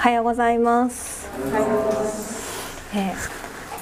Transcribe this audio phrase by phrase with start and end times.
[0.00, 1.28] おはようございます。
[2.94, 3.14] えー、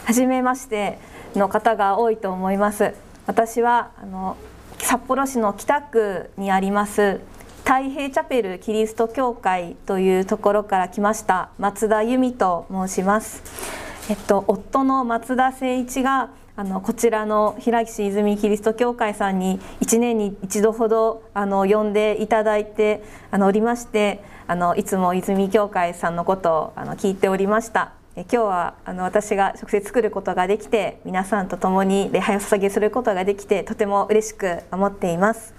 [0.04, 0.98] 初めまして
[1.36, 2.92] の方が多いと思います。
[3.28, 4.36] 私はあの
[4.78, 7.20] 札幌市の北区にあります
[7.58, 13.67] 太平チャペルキリスト教会というところから来ました松田由美と申します。
[14.08, 27.92] えっと夫の松田誠一があのこちらの平岸泉キリスト教会さんに1年に一度ほどあの呼んでいただいてあのおりましてあのいつも泉教会さんのことをあの聞いておりました。
[28.16, 35.54] え今日はあの私が直接作ることができて皆さんと共に礼拝を捧げすることができてとても嬉しく思っています、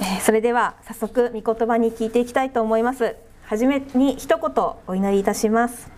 [0.00, 3.14] えそれでは早速御言葉に聞いていきたいと思います。
[3.44, 5.93] はじめに一言お祈りいたします。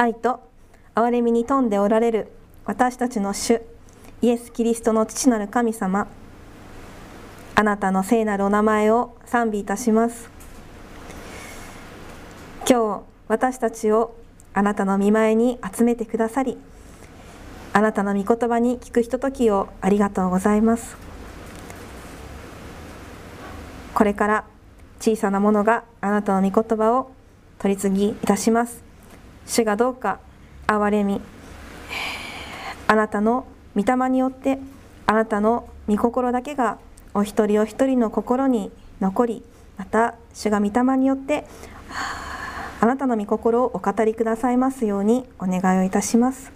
[0.00, 0.40] 愛と
[0.94, 2.32] 憐れみに富んでおられる
[2.64, 3.60] 私たちの主
[4.22, 6.08] イエス・キリストの父なる神様。
[7.54, 10.30] あなたの聖なるお名前を賛美いたします。
[12.66, 14.16] 今日私たちを
[14.54, 16.56] あなたの見前に集めてくださり
[17.74, 20.96] あなたの御言葉に聞くひとときをありがとうございます。
[23.92, 24.44] これから
[24.98, 27.10] 小さなものがあなたの御言葉を
[27.58, 28.88] 取り次ぎいたします。
[29.50, 30.20] 主がどうか
[30.68, 31.20] 憐れみ。
[32.86, 34.58] あなたの御霊によって
[35.06, 36.78] あなたの御心だけが
[37.14, 39.42] お一人お一人の心に残り
[39.76, 41.46] また主が御霊によって
[42.80, 46.52] あなたの御心をお語りくださいますようにお願いをいたします。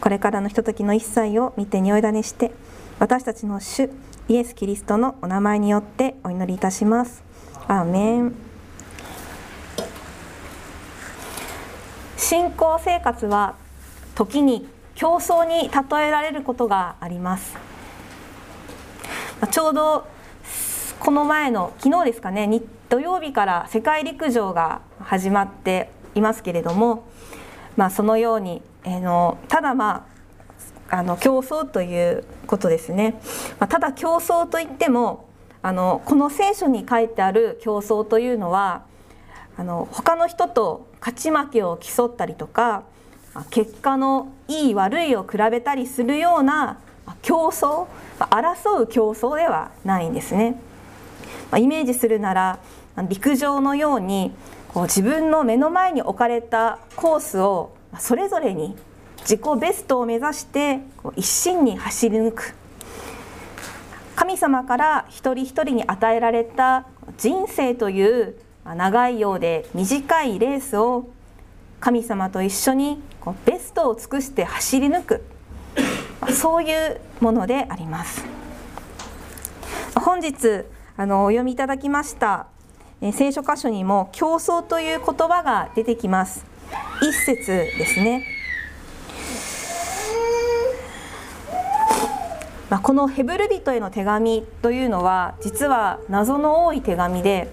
[0.00, 2.52] これからのひとときの一切を見てにおいだねして
[3.00, 3.90] 私たちの主
[4.28, 7.24] イエス・キリストのお名前によってお祈りいたします。
[7.66, 8.49] アーメン。
[12.30, 13.56] 信仰生活は
[14.14, 17.56] 時に競争に例えられることがあります。
[19.50, 20.06] ちょうど
[21.00, 22.48] この前の昨日ですかね
[22.88, 27.08] 土曜日から世界陸上が始まっていますけれども、
[27.76, 30.06] まあ、そのように、えー、のただま
[30.88, 33.20] ああの競争ということですね、
[33.58, 35.28] まあ、ただ競争といっても
[35.62, 38.84] あのこの聖書に書いてある競争というのは
[39.56, 42.84] あの他の人と勝ち負けを競ったりとか
[43.50, 46.78] 結果のいい悪いを比べたりするような
[47.22, 47.86] 競争
[48.18, 50.60] 争う競争ではないんですね。
[51.56, 52.58] イメージするなら
[53.08, 54.32] 陸上のように
[54.68, 58.76] こう自分の目の前に置かれたコースをそれぞれに
[59.20, 60.80] 自己ベストを目指して
[61.16, 62.54] 一心に走り抜く
[64.14, 66.86] 神様から一人一人に与えられた
[67.16, 68.36] 人生という
[68.74, 71.08] 長いようで短いレースを
[71.80, 73.00] 神様と一緒に
[73.44, 75.24] ベストを尽くして走り抜く。
[76.32, 78.24] そういうものであります。
[79.94, 80.64] 本日
[80.96, 82.46] あのお読みいただきました
[83.12, 86.44] 聖書箇所にも競争という言葉が出てきます。
[87.02, 88.24] 一節ですね。
[92.68, 97.50] まあ、このヘブル人への手紙というのは実は謎の多い手紙で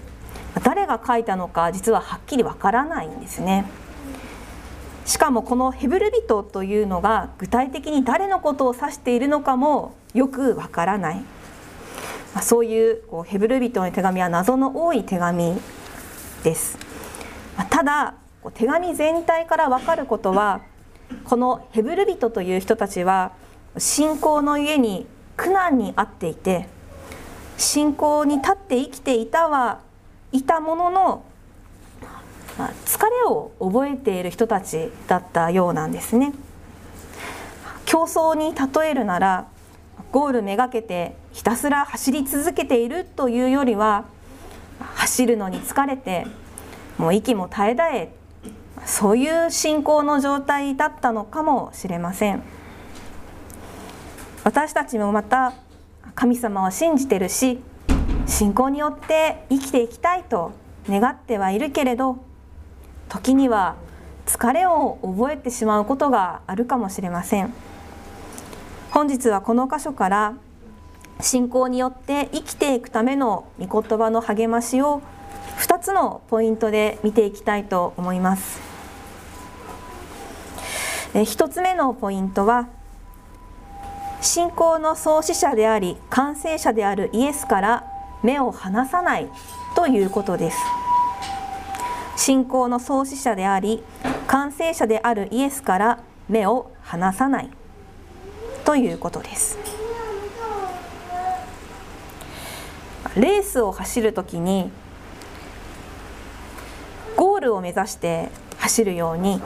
[0.60, 3.66] 誰が書いたのか実ははっきりわからないんですね。
[5.08, 11.24] しかもこのヘブル人というのが具体的に誰のことを指しているのかもよくわからない、
[12.34, 15.58] ま、そういうこうヘブル人の手紙は謎の多い手紙
[16.44, 16.78] です、
[17.56, 18.16] ま、ただ
[18.52, 20.60] 手紙全体からわかることは
[21.24, 23.32] このヘブル人という人たちは
[23.78, 25.06] 信仰の家に
[25.38, 26.68] 苦難にあっていて
[27.56, 29.80] 信仰に立って生きていたは
[30.32, 31.24] いたものの
[32.84, 36.32] 疲れを覚えている人たちだったようなんですね。
[37.86, 39.46] 競争に例えるなら
[40.12, 44.04] ゴールめがけてひたすら走り続けているというよりは
[44.94, 46.26] 走るのに疲れて
[46.98, 48.12] もう息も絶え絶え
[48.84, 52.42] そういう信仰の状態だったのかもしれません。
[54.44, 55.52] 私たちもまた
[56.14, 57.60] 神様を信じてるし
[58.28, 60.52] 信仰によって生きていきたいと
[60.88, 62.18] 願ってはいるけれど
[63.08, 63.76] 時には
[64.26, 67.54] 疲れを覚えてしまうことがあるかもしれません。
[68.90, 70.34] 本日はこの箇所から
[71.20, 75.00] 信仰によって生きていくための御言葉の励ましを
[75.58, 78.60] 2つのポイントで見ていきたいと思います。
[81.14, 82.68] 1つ目のポイントは
[84.20, 89.28] 信仰の創始者であり完成者であるイエスから目を離さない
[89.74, 90.58] ということです。
[92.16, 93.82] 信仰の創始者であり
[94.26, 97.50] 完成者であるイエスから目を離さない
[98.64, 99.58] ということです。
[103.16, 104.70] レースを走るときに
[107.52, 109.40] を目指して走るように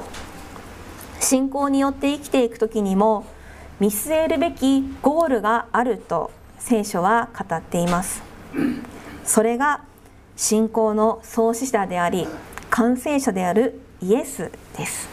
[1.21, 3.25] 信仰によって生きていく時にも
[3.81, 8.32] 見据えるべきゴールがあると聖書は語っています。
[9.25, 9.83] それが
[10.37, 12.27] 信仰の創始者であり
[12.71, 15.09] 完成者であるイエスです。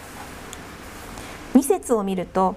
[1.54, 2.56] 2節を見ると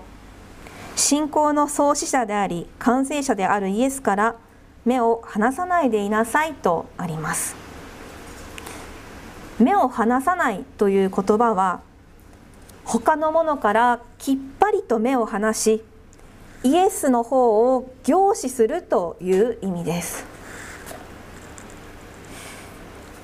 [0.97, 4.37] 信仰の創始者であり完成者であるイエスから
[4.85, 7.57] 目を離さないでいなさいとあります。
[9.59, 11.81] 目を離さないという言葉は
[12.85, 15.85] 他のものからきっぱりと目を離し
[16.65, 20.32] イエスの方を凝視するという意味です。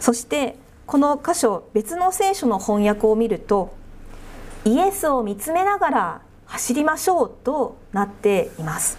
[0.00, 0.56] そして
[0.86, 3.76] この箇所別の聖書の翻訳を見ると
[4.64, 8.98] イエスを見つめながら走りましょうとなっています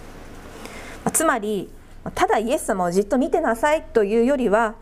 [1.12, 1.70] つまり
[2.14, 4.74] ただイエス様をじっと見てなさいというよりは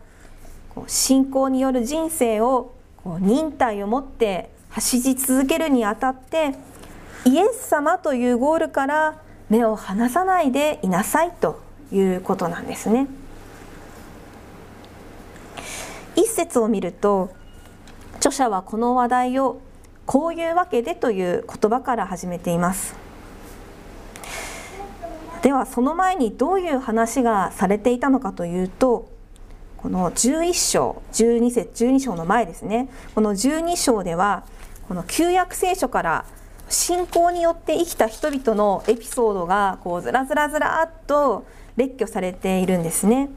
[0.87, 2.73] 信仰による人生を
[3.19, 6.53] 忍耐を持って走り続けるにあたって
[7.25, 11.59] イエス様というゴールから目を離さないでいなさいと
[11.91, 13.07] いうことなんですね。
[16.19, 17.31] 一節を見ると
[18.17, 19.61] 著者はこの話題を
[20.05, 22.95] こういうわけでという言葉から始めています
[25.41, 29.09] ではその前にどういう話がされていたのかというと
[29.77, 34.43] この11章12節12章の前ですねこの12章では
[34.89, 36.25] この旧約聖書から
[36.67, 41.45] 信仰によって生きた人々のエピソードがこうずらずらずらっと
[41.77, 43.29] 列挙されているんですね。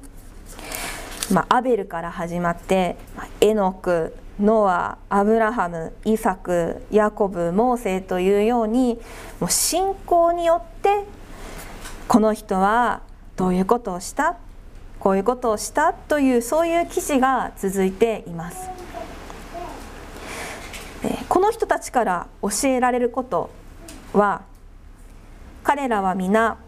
[1.30, 8.98] まあ、アベルから始まって、まあ、エノクノアアブラハムイサクヤコブモーセというように
[9.40, 11.04] もう信仰によって
[12.08, 13.02] この人は
[13.36, 14.36] どういうことをした
[14.98, 18.70] こういうことをしたというそういう記事が続いています。
[21.28, 23.50] この人たちから教えられること
[24.12, 24.42] は
[25.64, 26.58] 彼らは皆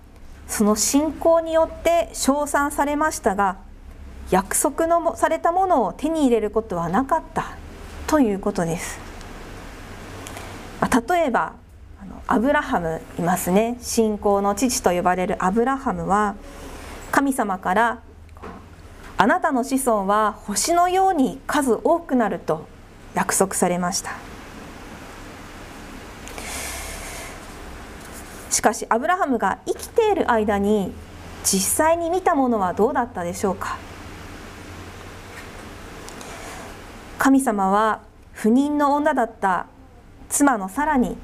[0.48, 3.58] その信仰によって称賛されましたが
[4.30, 7.56] 約束のされたものを手に入れることはなかった
[8.06, 8.98] ということです。
[11.08, 11.52] 例えば
[12.26, 13.76] アブラハムいますね。
[13.80, 16.36] 信仰の父と呼ばれるアブラハムは
[17.10, 18.00] 神様から
[19.16, 22.66] あなたの子孫は星のように数多くなると
[23.14, 24.12] 約束されました。
[28.50, 30.92] しかしアブラハムが生きている間に
[31.44, 33.76] 実際に見たものはどうだったでしょうか。
[37.18, 38.02] 神様は
[38.32, 39.66] 不妊の女だった
[40.28, 41.16] 妻のサラに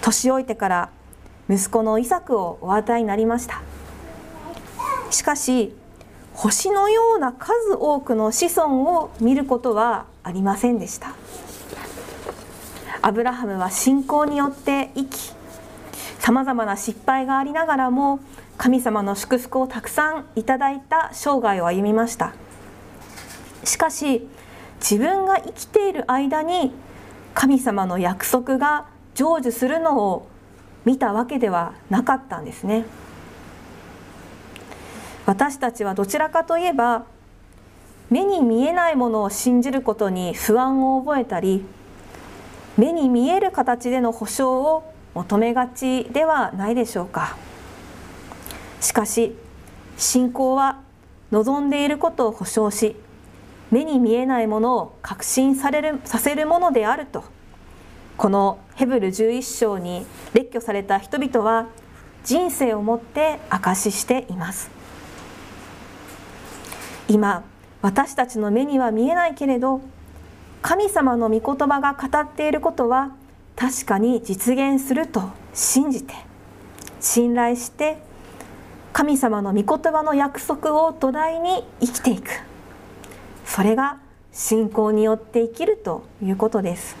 [0.00, 0.90] 年老いてから
[1.48, 3.62] 息子のイサクをお与えになりました。
[5.10, 5.74] しかし
[6.34, 11.14] 星のような数多くの子孫を見ることはありませんでした。
[13.02, 15.32] アブラハムは信仰によって生き
[16.18, 18.20] さまざまな失敗がありながらも
[18.58, 22.34] 神様の祝福をたくさんいただいた生涯を歩みました。
[23.64, 24.28] しかし
[24.80, 26.72] 自分が生きている間に
[27.34, 30.26] 神様の約束が成就するのを
[30.84, 32.84] 見たわけではなかったんですね。
[35.26, 37.04] 私たちはどちらかといえば
[38.08, 41.64] 目に見えないものを信じることに不安を覚えたり
[42.76, 47.36] 目に見える形での保証を求めがちではないでしょうか。
[48.80, 49.36] しかし
[49.96, 50.80] 信仰は
[51.30, 52.96] 望んでいることを保証し
[53.70, 57.24] 目に見えないものを確信されるさせるものであると。
[58.16, 61.68] このヘブル11章に列挙された人々は
[62.22, 64.70] 人生をもって証ししています。
[67.08, 67.44] 今
[67.82, 69.80] 私たちの目には見えないけれど
[70.62, 73.12] 神様の御言葉が語っていることは
[73.56, 76.14] 確かに実現すると信じて
[77.00, 78.02] 信頼して
[78.92, 82.49] 神様の御言葉の約束を土台に生きていく。
[83.50, 83.98] それが
[84.32, 86.94] 信仰によって生きるということです。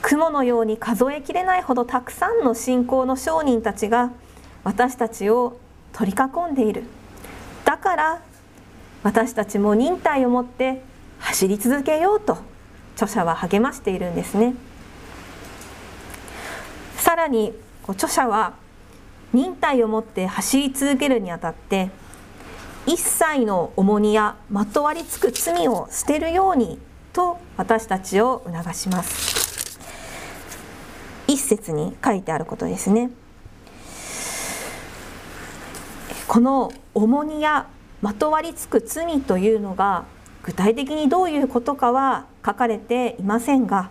[0.00, 4.10] 雲のように数えきれないほどたくさんの信仰の商人たちが
[4.64, 5.58] 私たちを
[5.92, 6.84] 取り囲んでいる。
[7.66, 8.22] だから
[9.02, 10.82] 私たちも忍耐を持って
[11.18, 12.38] 走り続けようと
[12.94, 14.54] 著者は励ましているんですね。
[16.96, 17.52] さらに
[17.86, 18.54] 著者は
[19.34, 21.90] 忍耐を持って走り続けるにあたって
[22.86, 26.78] 一切の重荷やまとわりつく罪を捨てるように
[27.12, 29.78] と私たちを促します。
[31.28, 33.10] 一節に書いてあることですね。
[36.26, 37.68] この重荷や
[38.00, 40.04] まとわりつく罪というのが
[40.42, 43.90] 具体的にどういうことかは書かれていませんが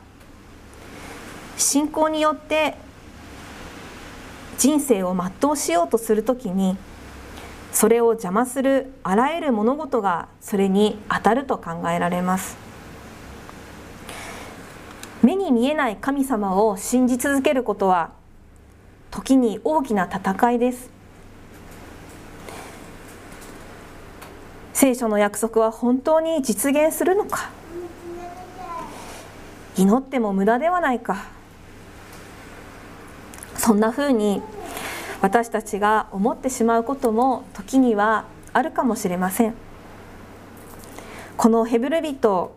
[1.55, 2.75] 信仰によって
[4.57, 6.77] 人生を全うしようとするときに
[7.71, 12.57] それを邪魔するあらゆる物事がそれに当たると考えられます。
[15.23, 18.11] 目に見えない神様を信じ続けることは
[19.11, 20.89] 時に大きな戦いです。
[24.73, 27.51] 聖書の約束は本当に実現するのか。
[29.77, 31.25] 祈っても無駄ではないか。
[33.55, 34.41] そんなふうに
[35.21, 39.53] 私たちが思ってしまうことも時にはあるかもしれません。
[41.37, 42.55] このヘブル人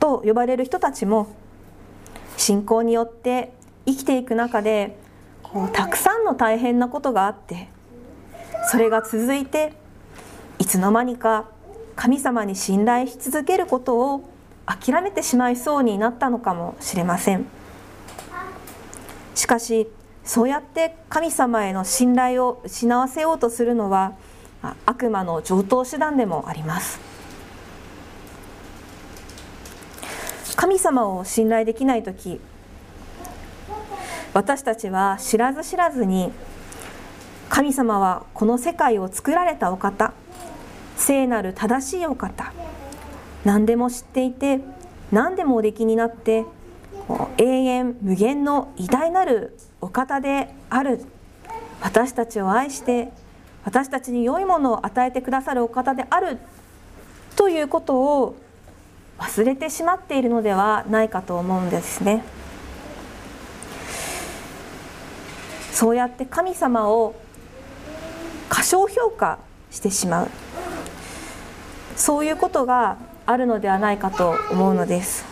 [0.00, 1.28] と呼ばれる人たちも
[2.36, 3.52] 信仰によって
[3.86, 4.98] 生きていく中で
[5.42, 7.68] こうたくさんの大変なことがあって
[8.70, 9.72] それが続いて
[10.58, 11.48] いつの間にか
[11.96, 14.30] 神様に信頼し続けることを
[14.66, 17.46] 諦めてしまいそうになったのかもしれません。
[19.34, 19.88] しかし
[20.28, 24.12] そうやって神様への信頼を失わせようとするのは
[24.84, 27.00] 悪魔の常套手段でもあります。
[30.54, 32.40] 神様を信頼できない時
[34.34, 36.30] 私たちは知らず知らずに
[37.48, 40.12] 神様はこの世界を作られたお方
[40.96, 42.52] 聖なる正しいお方
[43.44, 44.60] 何でも知っていて
[45.10, 46.44] 何でもおできになって
[47.38, 51.00] 永遠無限の偉大なるお方である
[51.80, 53.10] 私たちを愛して
[53.64, 56.38] 私たちに良いものを与えてくださるお方である
[57.36, 58.36] ということを
[59.18, 62.22] 忘れてしまっているのではないかと思うんですね。
[65.72, 67.14] そうやって神様を
[68.48, 69.38] 過小評価
[69.70, 70.28] してしまう
[71.94, 72.96] そういうことが
[73.26, 75.27] あるのではないかと思うのです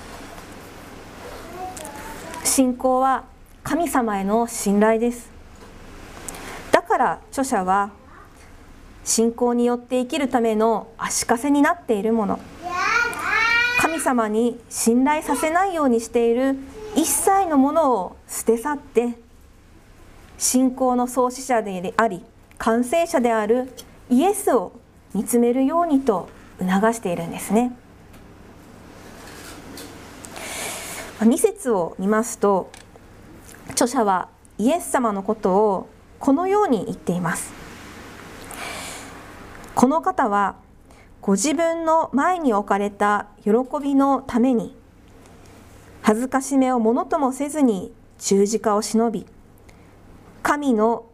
[2.46, 3.24] 信仰は
[3.64, 5.28] 神様への信頼です。
[6.70, 7.90] だから著者は
[9.04, 12.40] 信仰によって生きるための足かせになっているもの。
[13.80, 16.56] 神様に信頼させないようにしている
[16.94, 19.18] 一切のものを捨て去って
[20.38, 22.24] 信仰の創始者であり
[22.58, 23.70] 完成者である
[24.08, 24.72] イエスを
[25.14, 27.76] 見つめるようにと促しているんですね。
[31.20, 32.70] 2節を見ますと
[33.70, 37.52] 著者はイエス様のことをこのように言っています。
[39.74, 40.56] この方は
[41.20, 43.50] ご自分の前に置かれた喜
[43.82, 44.74] びのために
[46.02, 49.26] 恥ずかしめをものともせずに十字架を忍び
[50.42, 51.04] 神の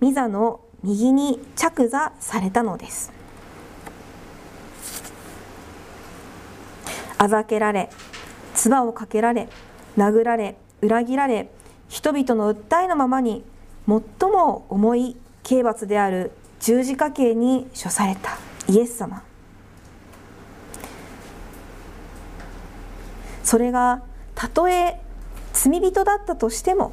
[0.00, 3.12] 御座の右に着座されたのです。
[7.18, 7.90] あざけられ
[8.58, 9.48] 唾をかけられ
[9.96, 11.48] 殴られ裏切られ
[11.88, 13.44] 人々の訴えのままに
[13.86, 18.36] 最も重い刑罰である十字架刑に処された
[18.68, 19.22] イエス様。
[23.44, 24.02] それが
[24.34, 25.00] たとえ
[25.54, 26.92] 罪人だったとしても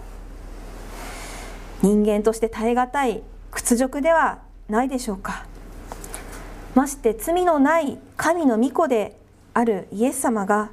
[1.81, 5.45] 人間として耐え難い屈辱ではないでしょうか。
[6.75, 9.19] まして罪のない神の御子で
[9.53, 10.69] あるイエス様が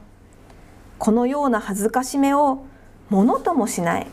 [1.05, 2.65] このような恥ずかしめを
[3.11, 4.07] ものともしない。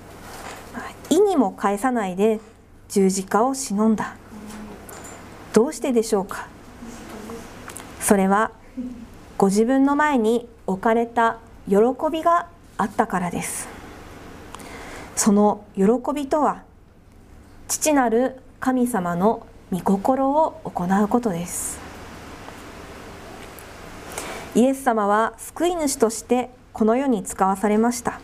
[1.12, 2.40] 意にも返さないで
[2.88, 4.16] 十字架を忍んだ。
[5.54, 6.48] どうしてでしょうか？
[8.02, 8.50] それは
[9.38, 11.76] ご自分の前に置かれた喜
[12.12, 12.48] びが
[12.80, 13.68] あったからです。
[15.16, 15.84] その喜
[16.16, 16.64] びとは
[17.68, 21.78] 父なる神様の御心を行うことです。
[24.56, 28.20] イエス様は救い主としてこの世に使わされました。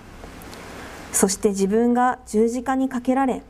[1.12, 3.42] そして自分が十字架にかけられ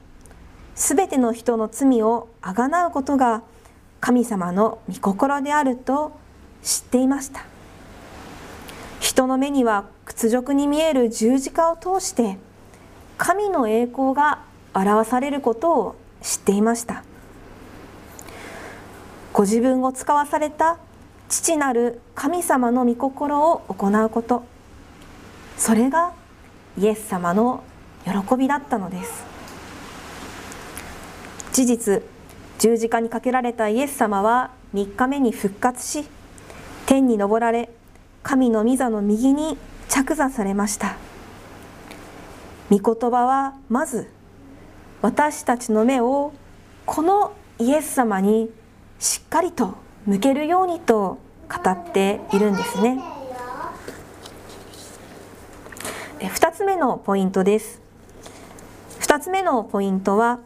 [0.75, 3.41] すべての人の罪をあがなうことが
[4.01, 6.11] 神様の御心であると
[6.61, 7.45] 知っていました。
[8.99, 12.37] 人の目には屈辱に見える十字架を通して
[13.17, 17.03] 神の栄光が表されることを知っていました。
[19.31, 20.77] ご自分を使わされた
[21.29, 24.43] 父なる神様の御心を行うこと。
[25.57, 26.13] それが
[26.77, 27.63] イエス様の
[28.03, 29.23] 喜びだったのです。
[31.53, 32.03] 事実
[32.59, 36.05] 十字架にかけられたイエス様は3日目に復活し
[36.85, 37.69] 天に昇られ
[38.23, 39.57] 神の御座の右に
[39.87, 40.97] 着座されました。
[42.69, 44.09] 御言葉はまず
[45.01, 46.33] 私たちの目を
[46.85, 48.49] このイエス様に
[48.99, 52.99] しっかりと向けるようにと語っているんですね。
[56.29, 57.81] 2つ目のポイントです。
[58.99, 60.39] 2つ目のポイントは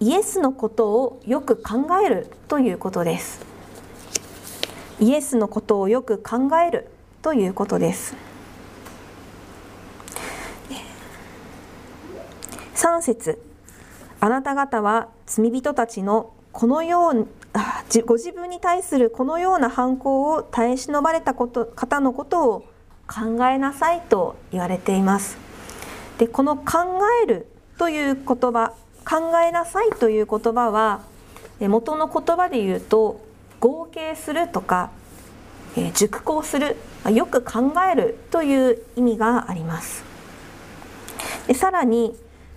[0.00, 3.40] イエスのことをよく考えるということです。
[5.00, 6.90] イエスのことをよく考える
[7.22, 8.14] ということです。
[12.74, 13.40] 3節。
[14.20, 17.28] あなた方は罪人たちのこのよう
[18.06, 22.71] ご自分に対するこのような犯行を耐え忍ばれたこと方のことを
[23.12, 25.36] 考えなさいと言われています。
[26.18, 27.46] でこの考える
[27.78, 31.00] という言葉考えなさいという言葉は
[31.60, 33.20] 元の言葉で言うと
[33.60, 34.90] 合計するとか
[35.94, 36.76] 熟考する
[37.12, 40.04] よく考えるという意味があります
[41.46, 42.14] でさらに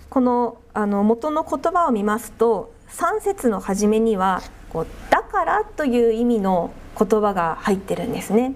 [0.08, 8.54] このあの元の言葉を見ますと3節の初めにはこう「だから」という意味の言葉が入ってるんですね。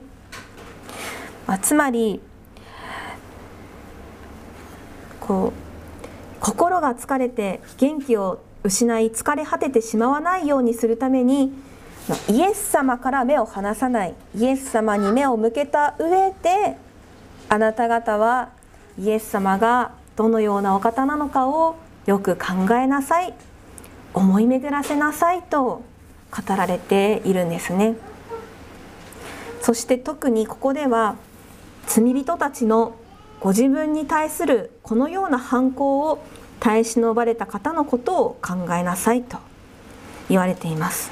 [1.50, 2.20] まあ、つまり
[5.18, 11.52] こう心が疲れて元気を失い疲れ果ててしまわないようにするために
[12.28, 16.76] イエス様から目を離さないイエス様に目を向けた上で
[17.48, 18.50] あなた方は
[18.96, 21.74] イエス様がどのようなお方なのかを
[22.06, 23.34] よく考えなさい
[24.14, 25.82] 思い巡らせなさいと
[26.30, 27.96] 語られているんですね。
[29.60, 31.16] そして特にここでは
[31.92, 32.94] 罪人たちの
[33.40, 36.24] ご自分に対するこのような犯行を
[36.60, 39.38] 耐え忍ばれた方のことを考えなさいと
[40.28, 41.10] 言われています。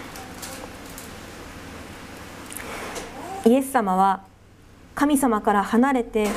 [3.44, 4.22] イエス様は
[4.94, 6.28] 神様から離れて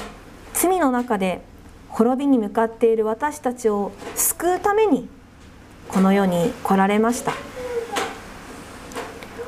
[0.54, 1.42] 罪の中で
[1.90, 5.08] 滅びに向かっている私たちを救うために
[5.88, 7.34] この世に来られました。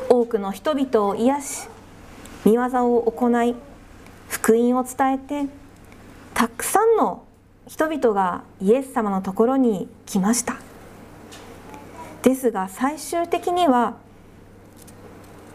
[0.08, 1.68] 多くの人々を癒し
[2.46, 3.56] 見業を行い
[4.34, 5.48] 福音を伝えて
[6.34, 7.24] たくさんの
[7.68, 10.56] 人々がイエス様のところに来ました。
[12.24, 13.96] ですが最終的には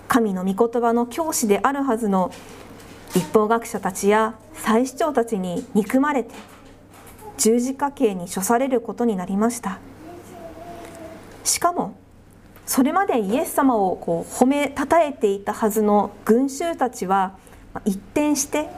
[0.06, 2.30] 神の御言葉の教師であるはずの
[3.14, 6.34] 立法学者たちや祭司長たちに憎まれて
[7.36, 9.80] 十字架刑に処されることになりました。
[11.42, 11.94] しかも
[12.64, 17.36] それまでイエス様をこう褒めたたえていたはずの群衆たちは
[17.84, 18.68] 一転して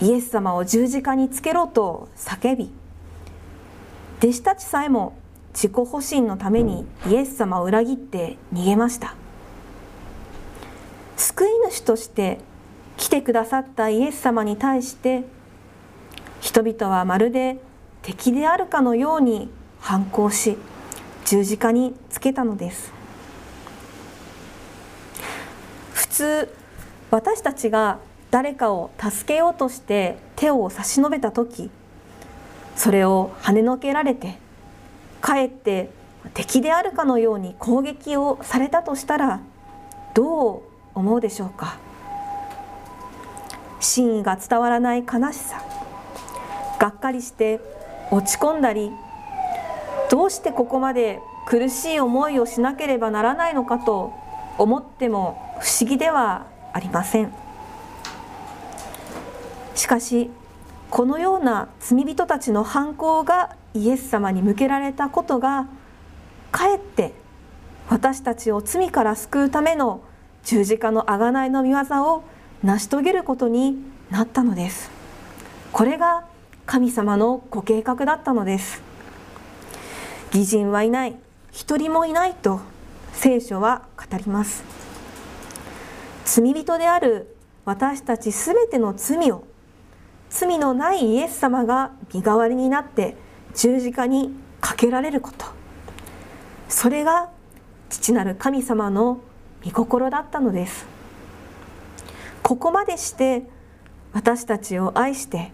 [0.00, 2.70] イエス様を十字架につけろと叫び
[4.18, 5.16] 弟子たちさえも
[5.52, 9.14] 自己保身のためにイエス様を裏切って逃げました。
[11.16, 12.38] 救い主として
[12.96, 15.24] 来てくださったイエス様に対して
[16.40, 17.60] 人々はまるで
[18.02, 20.56] 敵であるかのように反抗し
[21.24, 22.92] 十字架につけたのです。
[25.92, 26.57] 普通
[27.10, 27.98] 私たちが
[28.30, 31.70] 誰かを助けようとして手を差し伸べた時
[32.76, 34.38] それを跳ねのけられて
[35.20, 35.90] かえって
[36.34, 39.40] 敵であるかのように攻撃をされたとしたら
[40.14, 40.62] どう
[40.94, 41.78] 思うでしょうか？
[43.80, 45.62] 真意が伝わらない悲しさ。
[46.78, 47.60] がっかりして
[48.10, 48.90] 落ち込んだり
[50.10, 54.12] どうしてここまで苦しい思いをしなければならないのかと
[54.58, 57.32] 思っても不思議ではありません。
[59.74, 60.30] しかし
[60.90, 65.66] このような罪人たちの犯行がイエス様に向けられたことが
[66.50, 67.12] かえって
[67.88, 70.02] 私たちを罪から救うための
[70.44, 72.24] 十字架の贖いの御業を
[72.62, 73.78] 成し遂げることに
[74.10, 74.90] なったのです。
[75.72, 76.24] これが
[76.66, 78.82] 神様のご計画だったのです。
[80.32, 81.16] 義人はいない
[81.52, 82.60] 一人もいないと
[83.12, 84.64] 聖書は語ります。
[86.30, 89.44] 罪人である私たちすべての罪を
[90.28, 93.16] 罪のないイエス様が身代わりになって
[93.54, 95.46] 十字架にかけられること。
[96.68, 97.30] それが
[97.88, 99.20] 父なる神様の
[99.64, 100.86] 御心だったのです。
[102.42, 103.48] ここまでして
[104.12, 105.50] 私たちを愛して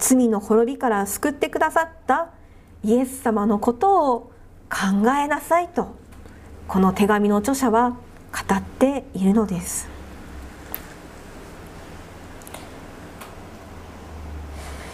[0.00, 2.30] 罪の滅びから救ってくださった
[2.82, 4.32] イエス様のことを
[4.68, 5.94] 考えなさいと
[6.66, 7.96] この手紙の著者は
[8.34, 9.88] 語っているのです。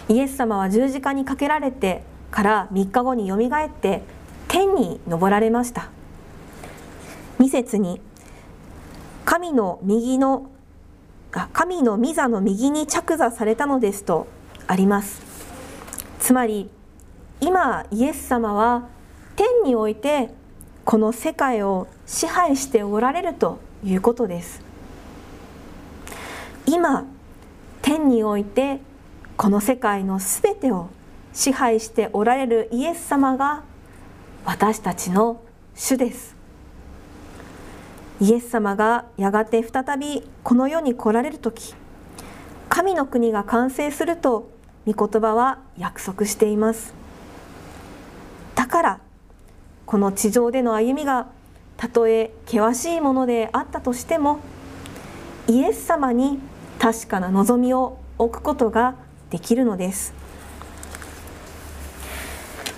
[0.07, 4.03] イエス様は十字架にかけられてから3日後によみがえって
[4.47, 5.89] 天に昇られました。
[7.39, 7.99] 2節に
[9.25, 10.49] 神の右の
[11.31, 14.27] 神の御座の右に着座されたのですと
[14.67, 15.21] あります。
[16.19, 16.69] つまり
[17.39, 18.89] 今イエス様は
[19.35, 20.29] 天において
[20.83, 24.61] この世界を支配しておられるということです。
[26.65, 27.05] 今
[27.81, 28.79] 天において
[29.37, 30.89] この世界のすべてを
[31.33, 33.63] 支配しておられるイエス様が
[34.45, 35.41] 私たちの
[35.75, 36.35] 主です。
[38.19, 41.73] イエス様がやがて再びこの世に来られる時
[42.69, 44.51] 神の国が完成すると
[44.85, 46.93] 御言葉は約束しています。
[48.55, 48.99] だから
[49.91, 51.27] この地上での歩みが
[51.75, 54.39] たとえ険しいものであったとしても
[55.49, 56.39] イエス様に
[56.79, 58.95] 確かな望みを置くことが
[59.31, 60.13] できるのです。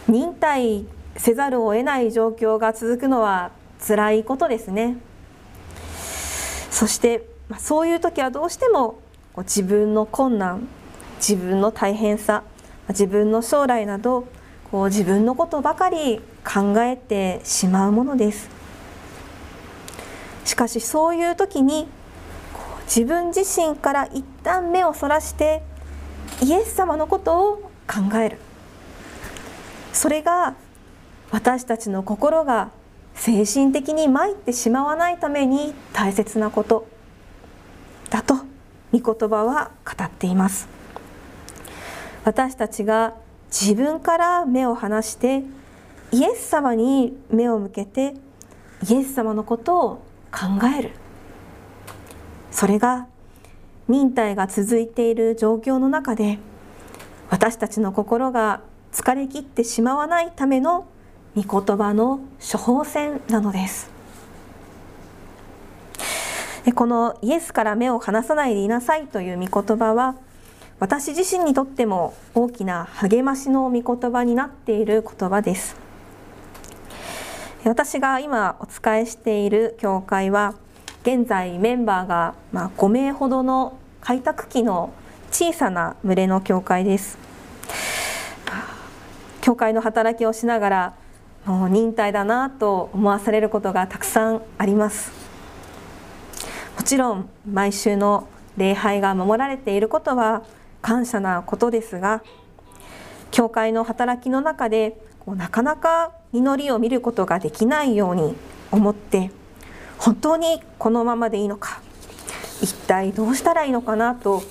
[0.08, 3.52] 忍耐せざるを得ない状況が続くのは
[3.88, 4.98] 辛いことですね。
[6.72, 8.98] そしてそういう時はどうしても
[9.38, 10.68] 自分の困難
[11.18, 12.42] 自分の大変さ
[12.90, 14.26] 自分の将来など
[14.74, 18.50] こう自分のことばかり考えてしまうものです。
[20.46, 21.88] しかしそういう時に
[22.86, 25.62] 自分自身から一旦目をそらして
[26.42, 28.40] イエス様のことを考える。
[29.94, 30.56] それが
[31.30, 32.72] 私たちの心が
[33.14, 36.88] 精神的に参ってしまわないために大切なこと
[38.10, 38.38] だと
[38.92, 40.68] 御言葉は語っています。
[42.26, 43.14] 私たちが
[43.54, 45.44] 自分から目を離して
[46.12, 48.16] イエス様に目を向けて
[48.90, 49.90] イエス様のことを
[50.32, 50.48] 考
[50.80, 50.92] える。
[52.50, 53.08] それが
[53.88, 56.40] 忍耐が続いている状況の中で
[57.30, 58.62] 私たちの心が
[58.92, 60.88] 疲れ切ってしまわないための
[61.36, 63.92] 御言葉の処方箋なのです。
[66.76, 70.16] このイエスから目を離さないでいなさいという御言葉は
[70.84, 75.78] 私自身にとっても大きな励ましの御言葉になっている言葉です。
[77.64, 80.56] 私が今お伝えしている教会は
[81.04, 84.92] 現在メンバーがま5名ほどの開拓期の
[85.32, 87.18] 小さな群れの教会です。
[89.40, 90.94] 教会の働きをしながら
[91.46, 95.14] もう忍耐だなと思わされることがたくさんあります。
[96.76, 100.44] もちろん毎週の礼拝が守られていることは
[100.84, 102.22] 感謝なことですが
[103.32, 108.36] 教会の働きの中でなかなか実りを見ることができないように
[108.72, 109.32] 思って
[109.98, 111.82] 本当にこのままでいいのか
[112.62, 114.44] 一体どうしたらいいのかなと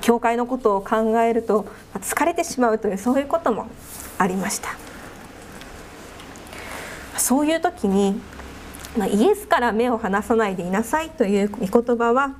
[0.00, 3.66] 教会のことを考えると疲れてしまうというそういうことも
[4.18, 4.76] ありました。
[7.18, 8.20] そういう時に
[9.12, 12.34] イエスから目を離さないでいなさいという御言葉は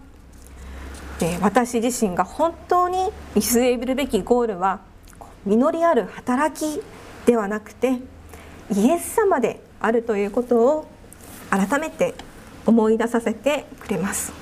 [1.41, 4.81] 私自身が本当に見据えるべきゴールは
[5.47, 6.83] 実りある働き
[7.25, 8.01] ではなくて
[8.75, 10.87] イエス様であるということを
[11.51, 12.15] 改めて
[12.67, 14.33] 思い出させてくれます。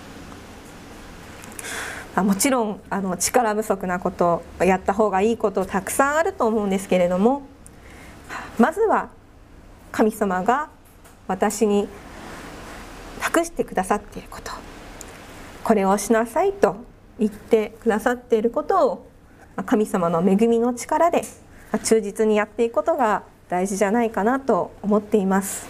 [2.17, 7.43] もちろんあの力不足なことやった方がいいことたくさんあると思うんですけれども
[8.57, 9.09] まずは
[9.91, 10.71] 神様が
[11.27, 11.89] 私に
[13.21, 14.53] 託してくださっていること
[15.65, 16.77] これをしなさいと
[17.19, 19.07] 言ってくださっていることを
[19.65, 21.23] 神様の恵みの力で
[21.83, 25.67] 忠実にやっていくことが大事じゃないかなと思っています。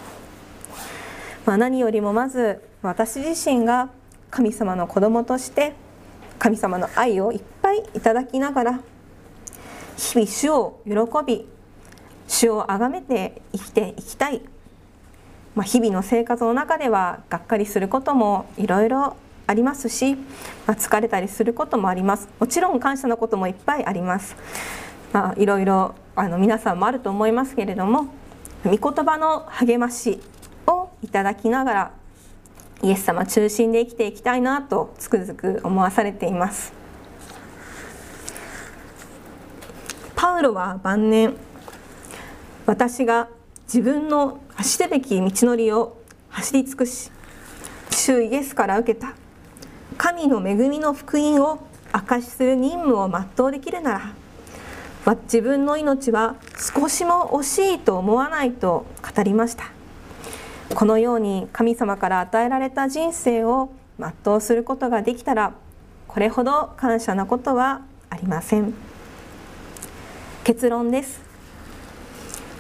[1.47, 3.91] まあ、何よりもまず私自身が
[4.31, 5.75] 神様の子供として
[6.39, 8.81] 神様の愛をいっぱいいただきながら
[9.97, 10.93] 日々主を喜
[11.27, 11.47] び
[12.27, 14.41] 主を崇めて生きていきたい、
[15.55, 20.21] まあ、日々の生活の中ではがっかりすることもいろいろありますし、ま
[20.69, 22.29] あ、疲れたりすることもあります。
[22.39, 24.37] もちろん感謝のこともいっぱいあります、
[25.13, 28.07] まあ、いろいろあの皆さんもあると思いますけれども
[28.65, 30.21] 御言葉の励まし
[30.67, 31.93] をいただきながら
[32.83, 36.73] イエス様中心で生きていきたいなとつくづく思わされています。
[40.15, 41.35] パウロは晩年
[42.67, 43.29] 私が
[43.65, 45.99] 自分の走るべき道のりを
[46.31, 47.11] 走り尽くし
[47.91, 49.24] 主イエスから受けた。
[49.97, 59.65] 神の恵みの福音を証しする任務を全うできるなら自分の命は少しも惜しいと思わないと語りました。
[60.75, 65.53] このように神様から与えられた人生を全うすることができたら
[66.09, 68.75] これほど感謝なことはありません。
[70.43, 71.23] 結論です。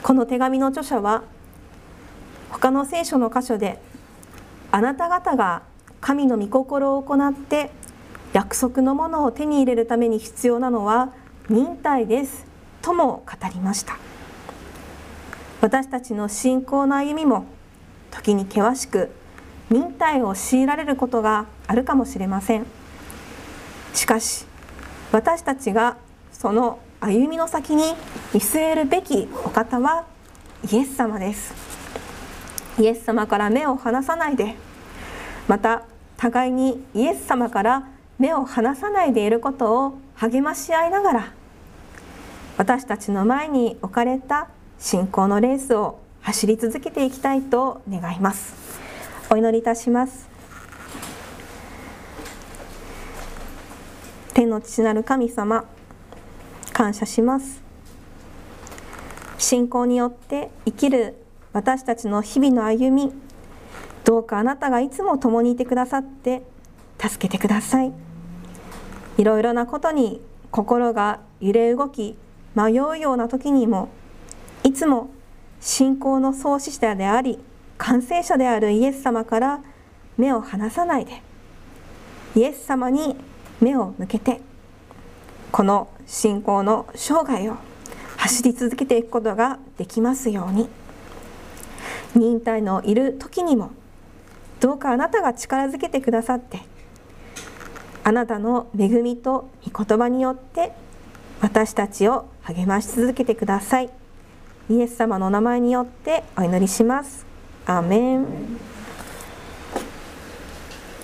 [0.02, 1.22] この手紙の著者は
[2.50, 3.78] 他の聖書の箇所で
[4.70, 5.62] あなた方が
[6.04, 7.70] 神の御心を行って
[8.34, 11.14] 約束のものを手に入れるために必要なのは
[11.48, 12.44] 忍耐です。
[12.82, 13.96] とも語りました。
[15.62, 17.46] 私たちの信仰の歩みも
[18.10, 19.12] 時に険しく
[19.70, 22.66] 忍耐を強いられることがあるかもしれません。
[23.94, 24.44] しかし
[25.10, 25.96] 私たちが
[26.34, 27.94] その歩みの先に
[28.34, 30.04] 見据えるべきお方は
[30.70, 31.54] イエス様です。
[32.78, 34.54] イエス様から目を離さないで
[35.48, 35.84] また
[36.24, 37.86] 互いにイエス様から
[38.18, 41.32] 目を離さないでいることを励まし合いながら
[42.56, 48.54] 私たちの前に置かれた信仰のレースを走り続けていきたいと願います。
[49.28, 50.30] お祈りいたします。
[54.32, 55.66] 天の父なる神様
[56.72, 57.62] 感謝します。
[59.36, 61.16] 信仰によって生きる
[61.52, 63.12] 私たちの日々の歩み
[64.04, 66.42] どうかあなたがいつも共にいてくださって
[67.00, 67.92] 助けてください。
[69.16, 72.16] いろいろなことに心が揺れ動き
[72.54, 73.88] 迷うような時にも
[74.62, 75.10] いつも
[75.60, 77.38] 信仰の創始者であり
[77.78, 79.60] 完成者であるイエス様から
[80.16, 81.22] 目を離さないで。
[82.36, 83.16] イエス様に
[83.60, 84.40] 目を向けて
[85.52, 87.56] この信仰の生涯を
[88.16, 90.68] 走り続けていくことができますように。
[92.14, 93.70] 忍耐のいる時にも
[94.64, 96.58] どうかあなたが力づけてくださって
[98.02, 100.72] あなたの恵みと御言葉によって
[101.42, 103.90] 私たちを励まし続けてください。
[104.70, 107.26] イエス様のお名前によってお祈りします。
[107.66, 108.73] アーメン。